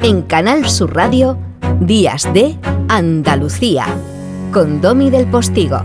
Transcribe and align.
En 0.00 0.22
Canal 0.22 0.68
Sur 0.68 0.94
Radio, 0.94 1.36
Días 1.80 2.32
de 2.32 2.56
Andalucía, 2.88 3.84
con 4.52 4.80
Domi 4.80 5.10
del 5.10 5.26
Postigo. 5.26 5.82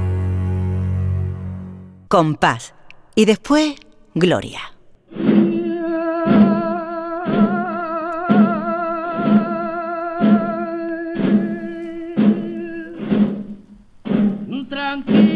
Compás. 2.07 2.75
Y 3.15 3.25
después, 3.25 3.75
Gloria. 4.13 4.59
Tranquilo, 14.69 15.32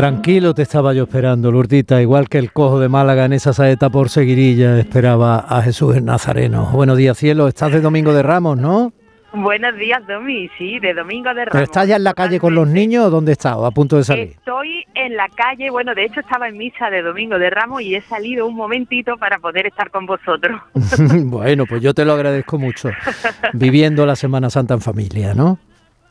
Tranquilo 0.00 0.54
te 0.54 0.62
estaba 0.62 0.94
yo 0.94 1.02
esperando, 1.02 1.52
Lourdita, 1.52 2.00
igual 2.00 2.30
que 2.30 2.38
el 2.38 2.54
cojo 2.54 2.80
de 2.80 2.88
Málaga 2.88 3.26
en 3.26 3.34
esa 3.34 3.52
saeta 3.52 3.90
por 3.90 4.08
seguirilla 4.08 4.78
esperaba 4.78 5.40
a 5.40 5.60
Jesús 5.60 5.94
el 5.94 6.06
Nazareno. 6.06 6.70
Buenos 6.72 6.96
días, 6.96 7.18
cielo, 7.18 7.46
estás 7.46 7.70
de 7.70 7.82
Domingo 7.82 8.14
de 8.14 8.22
Ramos, 8.22 8.56
¿no? 8.56 8.94
Buenos 9.34 9.76
días, 9.76 10.00
Domi. 10.08 10.48
Sí, 10.56 10.78
de 10.78 10.94
Domingo 10.94 11.28
de 11.34 11.44
Ramos. 11.44 11.52
¿Pero 11.52 11.64
estás 11.64 11.86
ya 11.86 11.96
en 11.96 12.04
la 12.04 12.14
calle 12.14 12.40
con 12.40 12.54
los 12.54 12.66
niños 12.66 13.04
o 13.04 13.10
dónde 13.10 13.32
estás? 13.32 13.56
¿O 13.56 13.66
a 13.66 13.72
punto 13.72 13.98
de 13.98 14.04
salir? 14.04 14.28
Estoy 14.28 14.86
en 14.94 15.18
la 15.18 15.28
calle. 15.28 15.68
Bueno, 15.68 15.94
de 15.94 16.06
hecho 16.06 16.20
estaba 16.20 16.48
en 16.48 16.56
misa 16.56 16.88
de 16.88 17.02
Domingo 17.02 17.38
de 17.38 17.50
Ramos 17.50 17.82
y 17.82 17.94
he 17.94 18.00
salido 18.00 18.46
un 18.46 18.54
momentito 18.54 19.18
para 19.18 19.38
poder 19.38 19.66
estar 19.66 19.90
con 19.90 20.06
vosotros. 20.06 20.62
bueno, 21.26 21.66
pues 21.66 21.82
yo 21.82 21.92
te 21.92 22.06
lo 22.06 22.14
agradezco 22.14 22.58
mucho. 22.58 22.88
Viviendo 23.52 24.06
la 24.06 24.16
Semana 24.16 24.48
Santa 24.48 24.72
en 24.72 24.80
familia, 24.80 25.34
¿no? 25.34 25.58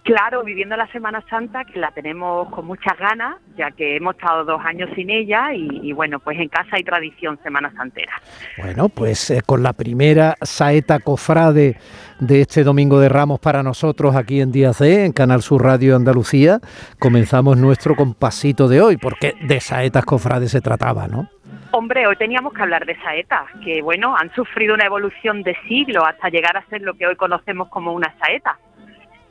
Claro, 0.04 0.44
viviendo 0.44 0.76
la 0.76 0.88
Semana 0.88 1.24
Santa, 1.30 1.66
que 1.66 1.80
la 1.80 1.92
tenemos 1.92 2.50
con 2.50 2.66
muchas 2.66 2.98
ganas, 2.98 3.36
ya 3.58 3.70
que 3.72 3.98
hemos 3.98 4.16
estado 4.16 4.44
dos 4.44 4.62
años 4.66 4.90
sin 4.96 5.10
ella 5.10 5.54
y, 5.54 5.68
y 5.84 5.94
bueno, 5.94 6.20
pues 6.20 6.40
en 6.40 6.48
casa 6.50 6.70
hay 6.72 6.84
tradición 6.84 7.38
Semana 7.44 7.72
Santera. 7.76 8.14
Bueno, 8.58 8.90
pues 8.90 9.30
eh, 9.30 9.42
con 9.46 9.62
la 9.62 9.74
primera 9.74 10.36
saeta 10.42 11.00
cofrade 11.00 11.78
de 12.20 12.42
este 12.42 12.64
Domingo 12.64 13.00
de 13.00 13.10
Ramos 13.10 13.40
para 13.40 13.62
nosotros 13.62 14.16
aquí 14.16 14.42
en 14.42 14.52
Día 14.52 14.74
C, 14.74 15.06
en 15.06 15.14
Canal 15.14 15.42
Sur 15.42 15.64
Radio 15.64 15.96
Andalucía, 15.96 16.60
comenzamos 16.98 17.58
nuestro 17.58 17.96
compasito 17.96 18.68
de 18.68 18.82
hoy, 18.82 18.98
porque 18.98 19.34
de 19.42 19.60
saetas 19.60 20.06
cofrades 20.06 20.52
se 20.52 20.62
trataba, 20.62 21.08
¿no? 21.08 21.30
Hombre, 21.72 22.08
hoy 22.08 22.16
teníamos 22.16 22.54
que 22.54 22.64
hablar 22.64 22.86
de 22.86 23.00
saetas, 23.02 23.44
que 23.64 23.84
bueno, 23.84 24.16
han 24.18 24.34
sufrido 24.34 24.74
una 24.74 24.86
evolución 24.86 25.44
de 25.44 25.56
siglos 25.68 26.04
hasta 26.08 26.30
llegar 26.30 26.58
a 26.58 26.66
ser 26.66 26.82
lo 26.82 26.96
que 26.96 27.06
hoy 27.06 27.16
conocemos 27.16 27.70
como 27.70 27.94
una 27.94 28.12
saeta. 28.18 28.58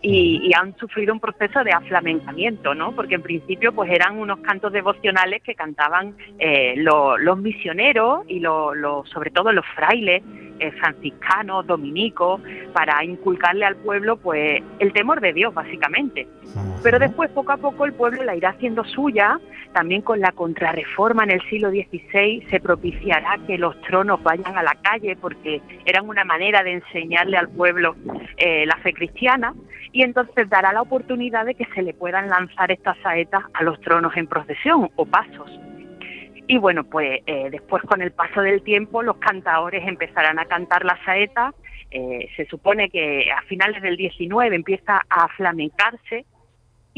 Y, 0.00 0.40
y, 0.44 0.54
han 0.54 0.76
sufrido 0.76 1.12
un 1.12 1.18
proceso 1.18 1.64
de 1.64 1.72
aflamencamiento, 1.72 2.72
¿no? 2.72 2.92
Porque 2.94 3.16
en 3.16 3.22
principio 3.22 3.72
pues 3.72 3.90
eran 3.90 4.16
unos 4.16 4.38
cantos 4.40 4.72
devocionales 4.72 5.42
que 5.42 5.56
cantaban 5.56 6.14
eh, 6.38 6.74
lo, 6.76 7.18
los 7.18 7.36
misioneros 7.38 8.24
y 8.28 8.38
lo, 8.38 8.76
lo, 8.76 9.04
sobre 9.06 9.32
todo 9.32 9.52
los 9.52 9.66
frailes 9.74 10.22
eh, 10.60 10.72
franciscanos, 10.72 11.66
dominicos, 11.66 12.40
para 12.72 13.04
inculcarle 13.04 13.64
al 13.64 13.76
pueblo 13.76 14.16
pues 14.16 14.62
el 14.78 14.92
temor 14.92 15.20
de 15.20 15.32
Dios 15.32 15.54
básicamente. 15.54 16.26
Pero 16.82 16.98
después 16.98 17.30
poco 17.30 17.52
a 17.52 17.56
poco 17.56 17.84
el 17.84 17.92
pueblo 17.92 18.24
la 18.24 18.34
irá 18.34 18.50
haciendo 18.50 18.84
suya, 18.84 19.38
también 19.72 20.02
con 20.02 20.20
la 20.20 20.32
contrarreforma 20.32 21.24
en 21.24 21.32
el 21.32 21.42
siglo 21.48 21.70
XVI 21.70 22.44
se 22.50 22.60
propiciará 22.60 23.38
que 23.46 23.58
los 23.58 23.80
tronos 23.82 24.22
vayan 24.22 24.56
a 24.56 24.62
la 24.62 24.74
calle 24.82 25.16
porque 25.16 25.60
eran 25.84 26.08
una 26.08 26.24
manera 26.24 26.62
de 26.62 26.72
enseñarle 26.72 27.36
al 27.36 27.48
pueblo 27.48 27.94
eh, 28.36 28.66
la 28.66 28.76
fe 28.78 28.92
cristiana 28.92 29.54
y 29.92 30.02
entonces 30.02 30.48
dará 30.48 30.72
la 30.72 30.82
oportunidad 30.82 31.46
de 31.46 31.54
que 31.54 31.66
se 31.74 31.82
le 31.82 31.94
puedan 31.94 32.28
lanzar 32.28 32.70
estas 32.70 32.96
saetas 32.98 33.42
a 33.54 33.62
los 33.62 33.80
tronos 33.80 34.16
en 34.16 34.26
procesión 34.26 34.90
o 34.96 35.06
pasos. 35.06 35.50
Y 36.46 36.56
bueno, 36.58 36.84
pues 36.84 37.20
eh, 37.26 37.48
después 37.50 37.82
con 37.84 38.00
el 38.00 38.10
paso 38.10 38.40
del 38.40 38.62
tiempo 38.62 39.02
los 39.02 39.18
cantadores 39.18 39.86
empezarán 39.86 40.38
a 40.38 40.46
cantar 40.46 40.84
la 40.84 40.98
saeta. 41.04 41.52
Eh, 41.90 42.28
se 42.36 42.46
supone 42.46 42.88
que 42.88 43.30
a 43.30 43.42
finales 43.42 43.82
del 43.82 43.96
19 43.96 44.56
empieza 44.56 45.02
a 45.08 45.28
flamencarse 45.28 46.24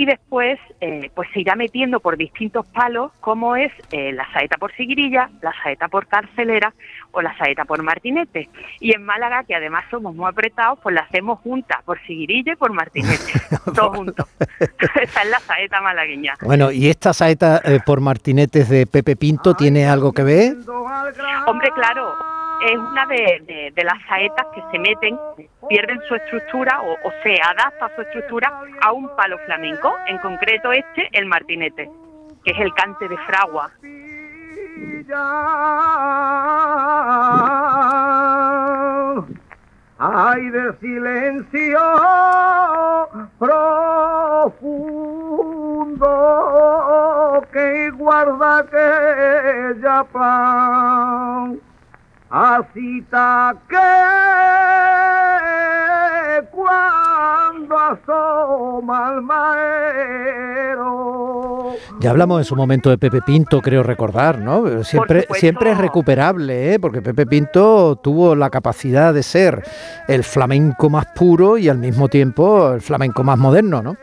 y 0.01 0.07
después 0.07 0.59
eh, 0.81 1.11
pues 1.15 1.29
se 1.35 1.41
irá 1.41 1.57
metiendo 1.57 2.01
por 2.01 2.17
distintos 2.17 2.67
palos 2.69 3.13
como 3.21 3.55
es 3.55 3.71
eh, 3.93 4.13
la 4.15 4.27
saeta 4.33 4.57
por 4.57 4.73
Siguirilla, 4.73 5.29
la 5.43 5.53
saeta 5.63 5.89
por 5.89 6.07
Carcelera 6.07 6.73
o 7.11 7.21
la 7.21 7.37
saeta 7.37 7.67
por 7.67 7.83
Martinete. 7.83 8.49
Y 8.81 8.95
en 8.95 9.05
Málaga, 9.05 9.45
que 9.45 9.55
además 9.55 9.85
somos 9.91 10.15
muy 10.15 10.27
apretados, 10.27 10.79
pues 10.83 10.95
la 10.95 11.03
hacemos 11.03 11.41
juntas, 11.41 11.83
por 11.85 12.01
Siguirilla 12.07 12.55
y 12.55 12.57
por 12.57 12.73
Martinete, 12.73 13.31
todos 13.75 13.95
juntos. 13.95 14.27
Esa 14.59 15.23
es 15.23 15.29
la 15.29 15.41
saeta 15.41 15.83
malagueña. 15.83 16.33
Bueno, 16.41 16.71
¿y 16.73 16.89
esta 16.89 17.13
saeta 17.13 17.61
eh, 17.63 17.81
por 17.85 18.01
Martinetes 18.01 18.71
de 18.71 18.87
Pepe 18.87 19.17
Pinto 19.17 19.53
tiene 19.53 19.87
algo 19.87 20.15
que 20.15 20.23
ver? 20.23 20.57
Hombre, 21.47 21.71
claro, 21.75 22.17
es 22.63 22.77
una 22.77 23.07
de, 23.07 23.73
de, 23.75 23.85
las 23.85 24.03
saetas 24.07 24.47
que 24.55 24.63
se 24.71 24.79
meten, 24.79 25.19
pierden 25.69 26.01
su 26.09 26.15
estructura 26.15 26.81
o, 26.83 27.11
se 27.23 27.41
adapta 27.41 27.91
su 27.95 28.03
estructura 28.03 28.53
a 28.83 28.93
un 28.93 29.09
palo 29.17 29.39
flamenco, 29.47 29.95
en 30.07 30.19
concreto 30.19 30.71
este, 30.73 31.09
el 31.13 31.27
martinete, 31.27 31.91
que 32.45 32.51
es 32.51 32.59
el 32.59 32.75
cante 32.75 33.09
de 33.09 33.17
fragua. 33.19 33.71
Ay 40.03 40.49
de 40.49 40.73
silencio 40.81 41.79
profundo 43.39 43.67
que 47.53 47.91
guarda 47.91 48.59
aquella 48.59 50.05
pan 50.05 51.61
Así 52.31 53.01
está 53.01 53.57
que 53.69 53.77
cuando 56.53 57.77
asoma 57.77 59.15
el 59.15 59.23
maero. 59.23 60.61
Ya 61.99 62.11
hablamos 62.11 62.39
en 62.39 62.45
su 62.45 62.55
momento 62.55 62.89
de 62.91 62.99
Pepe 62.99 63.21
Pinto, 63.23 63.61
creo 63.61 63.83
recordar, 63.83 64.39
¿no? 64.39 64.85
Siempre, 64.85 65.27
siempre 65.33 65.73
es 65.73 65.79
recuperable, 65.79 66.75
¿eh? 66.75 66.79
porque 66.79 67.03
Pepe 67.03 67.27
Pinto 67.27 67.97
tuvo 67.97 68.37
la 68.37 68.49
capacidad 68.49 69.13
de 69.13 69.25
ser 69.25 69.65
el 70.07 70.23
flamenco 70.23 70.89
más 70.89 71.07
puro 71.07 71.59
y 71.59 71.69
al 71.69 71.79
mismo 71.79 72.07
tiempo 72.07 72.75
el 72.75 72.81
flamenco 72.81 73.25
más 73.25 73.39
moderno, 73.39 73.83
¿no? 73.83 73.97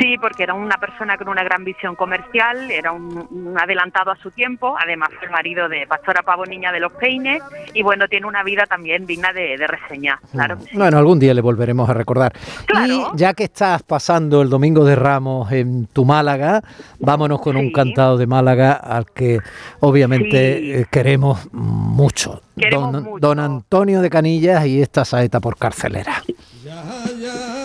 Sí, 0.00 0.16
porque 0.20 0.42
era 0.42 0.54
una 0.54 0.78
persona 0.78 1.16
con 1.16 1.28
una 1.28 1.44
gran 1.44 1.64
visión 1.64 1.94
comercial, 1.94 2.70
era 2.70 2.90
un, 2.90 3.28
un, 3.30 3.56
adelantado 3.56 4.10
a 4.10 4.16
su 4.16 4.32
tiempo, 4.32 4.76
además 4.76 5.10
fue 5.16 5.26
el 5.26 5.32
marido 5.32 5.68
de 5.68 5.86
Pastora 5.86 6.22
Pavo 6.22 6.44
Niña 6.44 6.72
de 6.72 6.80
los 6.80 6.92
Peines 6.92 7.40
y 7.72 7.82
bueno, 7.82 8.08
tiene 8.08 8.26
una 8.26 8.42
vida 8.42 8.66
también 8.66 9.06
digna 9.06 9.32
de, 9.32 9.56
de 9.56 9.66
reseñar, 9.68 10.18
claro. 10.32 10.58
Sí. 10.60 10.76
Bueno, 10.76 10.98
algún 10.98 11.20
día 11.20 11.32
le 11.34 11.40
volveremos 11.40 11.88
a 11.88 11.94
recordar. 11.94 12.32
Claro. 12.66 13.12
Y 13.14 13.16
ya 13.16 13.32
que 13.32 13.44
estás 13.44 13.84
pasando 13.84 14.42
el 14.42 14.50
Domingo 14.50 14.84
de 14.84 14.96
Ramos 14.96 15.52
en 15.52 15.86
tu 15.86 16.04
Málaga, 16.04 16.62
vámonos 16.98 17.40
con 17.40 17.54
sí. 17.54 17.62
un 17.62 17.72
cantado 17.72 18.18
de 18.18 18.26
Málaga 18.26 18.72
al 18.72 19.06
que 19.06 19.38
obviamente 19.78 20.58
sí. 20.58 20.72
eh, 20.72 20.86
queremos 20.90 21.48
mucho. 21.52 22.42
Queremos 22.56 22.92
don, 22.92 23.04
mucho. 23.04 23.18
don 23.20 23.38
Antonio 23.38 24.02
de 24.02 24.10
Canillas 24.10 24.66
y 24.66 24.82
esta 24.82 25.04
saeta 25.04 25.38
por 25.38 25.56
carcelera. 25.56 26.22
Ya, 26.64 26.82
ya, 27.18 27.59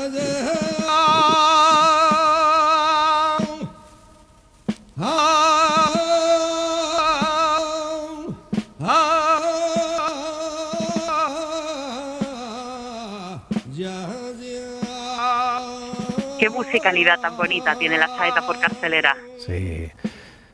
Qué 16.40 16.50
musicalidad 16.50 17.20
tan 17.20 17.36
bonita 17.36 17.76
tiene 17.78 17.98
la 17.98 18.08
saeta 18.08 18.46
por 18.46 18.58
carcelera. 18.60 19.16
Sí, 19.46 19.88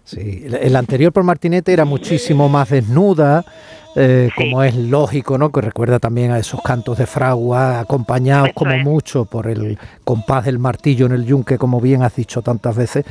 sí. 0.04 0.46
El 0.60 0.76
anterior 0.76 1.12
por 1.14 1.24
Martinete 1.24 1.72
era 1.74 1.86
muchísimo 1.86 2.50
más 2.50 2.70
desnuda. 2.70 3.46
Eh, 3.94 4.30
sí. 4.30 4.44
como 4.46 4.64
es 4.64 4.74
lógico, 4.74 5.38
¿no? 5.38 5.52
Que 5.52 5.60
recuerda 5.60 6.00
también 6.00 6.32
a 6.32 6.40
esos 6.40 6.62
cantos 6.62 6.98
de 6.98 7.06
fragua, 7.06 7.82
acompañados 7.82 8.48
Eso 8.48 8.56
como 8.56 8.72
es. 8.72 8.84
mucho 8.86 9.26
por 9.26 9.48
el 9.48 9.78
compás 10.06 10.46
del 10.46 10.60
martillo 10.60 11.08
en 11.08 11.12
el 11.12 11.26
yunque, 11.26 11.58
como 11.58 11.82
bien 11.82 12.02
has 12.02 12.16
dicho 12.16 12.42
tantas 12.42 12.78
veces. 12.78 13.04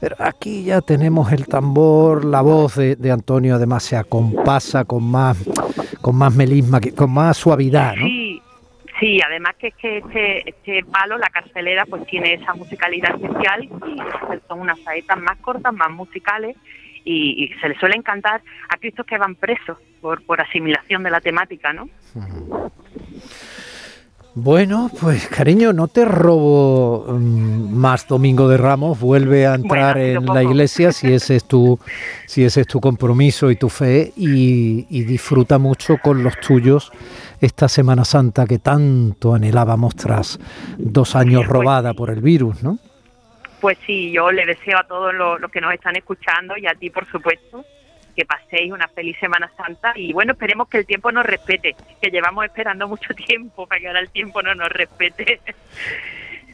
Pero 0.00 0.16
aquí 0.18 0.64
ya 0.64 0.80
tenemos 0.80 1.30
el 1.30 1.46
tambor, 1.46 2.24
la 2.24 2.40
voz 2.40 2.74
de, 2.74 2.96
de 2.96 3.12
Antonio 3.12 3.54
además 3.54 3.84
se 3.84 3.96
acompasa 3.96 4.84
con 4.84 5.04
más, 5.04 5.36
con 6.00 6.16
más 6.16 6.34
melisma, 6.34 6.80
con 6.96 7.12
más 7.12 7.36
suavidad, 7.36 7.94
¿no? 7.94 8.06
Sí. 9.00 9.20
Además 9.24 9.54
que 9.58 9.68
es 9.68 9.74
que 9.76 9.98
este, 9.98 10.50
este 10.50 10.84
palo, 10.84 11.18
la 11.18 11.28
carcelera, 11.28 11.86
pues 11.86 12.06
tiene 12.06 12.34
esa 12.34 12.54
musicalidad 12.54 13.14
especial 13.14 13.64
y 13.64 13.96
son 14.48 14.60
unas 14.60 14.78
saetas 14.80 15.18
más 15.18 15.38
cortas, 15.38 15.72
más 15.72 15.90
musicales 15.90 16.56
y, 17.04 17.50
se 17.60 17.68
le 17.68 17.78
suelen 17.78 18.02
cantar 18.02 18.42
a 18.68 18.76
cristos 18.76 19.06
que 19.06 19.18
van 19.18 19.34
presos 19.34 19.78
por, 20.00 20.24
por 20.24 20.40
asimilación 20.40 21.02
de 21.02 21.10
la 21.10 21.20
temática, 21.20 21.72
¿no? 21.72 21.88
Bueno, 24.36 24.90
pues 25.00 25.28
cariño, 25.28 25.72
no 25.72 25.86
te 25.86 26.04
robo 26.04 27.06
mm, 27.08 27.72
más 27.72 28.08
Domingo 28.08 28.48
de 28.48 28.56
Ramos, 28.56 28.98
vuelve 28.98 29.46
a 29.46 29.54
entrar 29.54 29.94
Bueno, 29.94 30.20
en 30.20 30.26
la 30.34 30.42
iglesia 30.42 30.90
si 30.90 31.12
ese 31.12 31.36
es 31.36 31.44
tu, 31.44 31.78
si 32.26 32.44
ese 32.44 32.62
es 32.62 32.66
tu 32.66 32.80
compromiso 32.80 33.52
y 33.52 33.56
tu 33.56 33.68
fe 33.68 34.12
y, 34.16 34.86
y 34.90 35.04
disfruta 35.04 35.58
mucho 35.58 35.98
con 35.98 36.24
los 36.24 36.36
tuyos 36.40 36.90
esta 37.40 37.68
Semana 37.68 38.04
Santa 38.04 38.44
que 38.44 38.58
tanto 38.58 39.34
anhelábamos 39.34 39.94
tras 39.94 40.40
dos 40.78 41.14
años 41.14 41.42
Pues 41.42 41.48
robada 41.48 41.90
sí. 41.90 41.96
por 41.96 42.10
el 42.10 42.20
virus, 42.20 42.60
¿no? 42.64 42.78
Pues 43.60 43.78
sí, 43.86 44.10
yo 44.10 44.32
le 44.32 44.44
deseo 44.46 44.78
a 44.78 44.84
todos 44.84 45.14
los, 45.14 45.40
los 45.40 45.50
que 45.50 45.60
nos 45.60 45.72
están 45.72 45.94
escuchando 45.94 46.56
y 46.56 46.66
a 46.66 46.74
ti, 46.74 46.90
por 46.90 47.06
supuesto, 47.08 47.64
que 48.14 48.24
paséis 48.24 48.72
una 48.72 48.88
feliz 48.88 49.16
Semana 49.18 49.50
Santa 49.56 49.92
y 49.96 50.12
bueno, 50.12 50.32
esperemos 50.32 50.68
que 50.68 50.78
el 50.78 50.86
tiempo 50.86 51.10
nos 51.12 51.26
respete, 51.26 51.74
que 52.00 52.10
llevamos 52.10 52.44
esperando 52.44 52.88
mucho 52.88 53.14
tiempo 53.26 53.66
para 53.66 53.80
que 53.80 53.88
ahora 53.88 54.00
el 54.00 54.10
tiempo 54.10 54.42
no 54.42 54.54
nos 54.54 54.68
respete. 54.68 55.40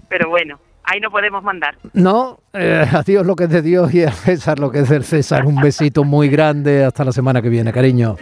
Pero 0.09 0.29
bueno, 0.29 0.59
ahí 0.85 1.01
no 1.01 1.11
podemos 1.11 1.43
mandar. 1.43 1.77
No, 1.93 2.41
eh, 2.53 2.85
a 2.91 3.03
Dios 3.03 3.25
lo 3.25 3.37
que 3.37 3.45
es 3.45 3.51
de 3.51 3.62
Dios 3.62 3.95
y 3.95 4.03
a 4.03 4.12
César 4.12 4.59
lo 4.59 4.71
que 4.71 4.81
es 4.81 4.89
del 4.89 5.05
César. 5.05 5.47
Un 5.47 5.57
besito 5.57 6.05
muy 6.05 6.29
grande, 6.29 6.85
hasta 6.85 7.05
la 7.05 7.12
semana 7.12 7.41
que 7.41 7.49
viene, 7.49 7.73
cariño. 7.73 8.17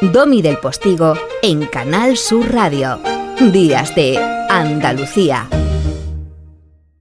Domi 0.00 0.42
del 0.42 0.58
Postigo 0.58 1.14
en 1.42 1.66
Canal 1.66 2.16
Sur 2.16 2.52
Radio. 2.52 2.98
Días 3.52 3.94
de 3.94 4.18
Andalucía. 4.50 5.48